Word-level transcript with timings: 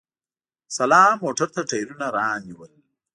سلام 0.77 1.13
موټر 1.23 1.47
ته 1.55 1.61
ټیرونه 1.69 2.05
رانیول! 2.17 2.71